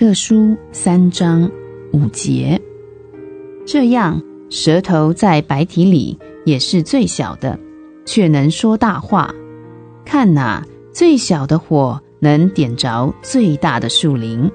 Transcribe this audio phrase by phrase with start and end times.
[0.00, 1.50] 各书三章
[1.92, 2.60] 五节，
[3.66, 7.58] 这样舌头在白体里也是最小的，
[8.06, 9.34] 却能说大话。
[10.04, 14.48] 看哪，最小的火能点着最大的树林。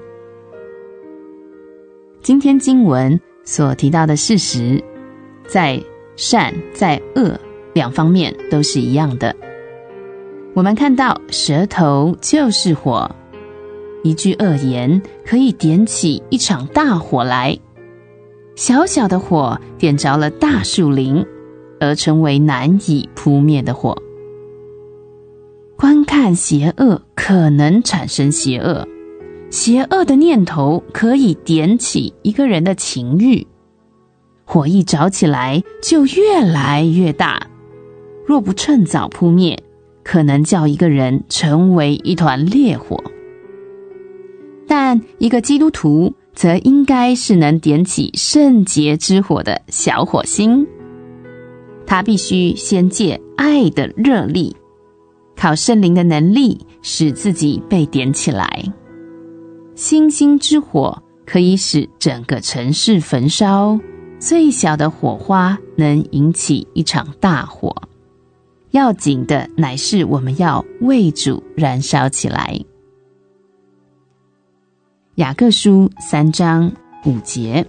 [2.22, 4.82] 今天经文所提到的事实，
[5.46, 5.78] 在
[6.16, 7.38] 善在恶
[7.74, 9.36] 两方面都是一样的。
[10.54, 13.14] 我们看到舌头就是火。
[14.04, 17.58] 一句恶言可以点起一场大火来，
[18.54, 21.24] 小小的火点着了大树林，
[21.80, 23.96] 而成为难以扑灭的火。
[25.74, 28.86] 观看邪恶可能产生邪恶，
[29.48, 33.46] 邪恶的念头可以点起一个人的情欲，
[34.44, 37.46] 火一着起来就越来越大，
[38.26, 39.58] 若不趁早扑灭，
[40.02, 43.02] 可能叫一个人成为一团烈火。
[45.18, 50.66] 一个基督徒则应该是能点起圣洁之火的小火星，
[51.86, 54.56] 他必须先借爱的热力，
[55.36, 58.64] 靠圣灵的能力，使自己被点起来。
[59.74, 63.78] 星星之火可以使整个城市焚烧，
[64.18, 67.74] 最小的火花能引起一场大火。
[68.70, 72.58] 要紧的乃是我们要为主燃烧起来。
[75.16, 76.72] 雅各书三章
[77.04, 77.64] 五节，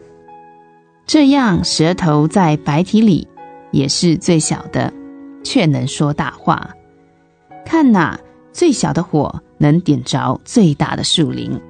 [1.05, 3.27] 这样舌头在白体里
[3.71, 4.91] 也是最小的，
[5.43, 6.71] 却能说大话。
[7.63, 8.19] 看哪，
[8.51, 11.61] 最小的火能点着最大的树林。